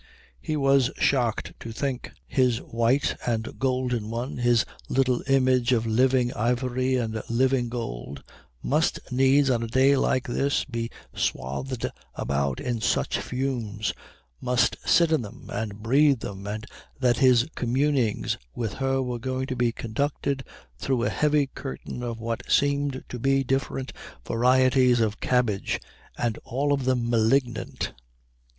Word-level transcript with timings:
He 0.39 0.57
was 0.57 0.89
shocked 0.97 1.53
to 1.59 1.71
think 1.71 2.09
his 2.25 2.57
white 2.59 3.15
and 3.27 3.59
golden 3.59 4.09
one, 4.09 4.37
his 4.37 4.65
little 4.89 5.21
image 5.27 5.71
of 5.73 5.85
living 5.85 6.33
ivory 6.33 6.95
and 6.95 7.21
living 7.29 7.69
gold, 7.69 8.23
must 8.63 8.97
needs 9.11 9.51
on 9.51 9.61
a 9.61 9.67
day 9.67 9.95
like 9.95 10.25
this 10.27 10.65
be 10.65 10.89
swathed 11.13 11.85
about 12.15 12.59
in 12.59 12.81
such 12.81 13.19
fumes, 13.19 13.93
must 14.41 14.75
sit 14.83 15.11
in 15.11 15.21
them 15.21 15.51
and 15.53 15.83
breathe 15.83 16.21
them, 16.21 16.47
and 16.47 16.65
that 16.99 17.17
his 17.17 17.45
communings 17.55 18.39
with 18.55 18.73
her 18.73 19.03
were 19.03 19.19
going 19.19 19.45
to 19.45 19.55
be 19.55 19.71
conducted 19.71 20.43
through 20.79 21.03
a 21.03 21.09
heavy 21.11 21.45
curtain 21.53 22.01
of 22.01 22.19
what 22.19 22.41
seemed 22.49 23.03
to 23.07 23.19
be 23.19 23.43
different 23.43 23.93
varieties 24.25 24.99
of 24.99 25.19
cabbage 25.19 25.79
and 26.17 26.39
all 26.43 26.73
of 26.73 26.85
them 26.85 27.07
malignant. 27.07 27.93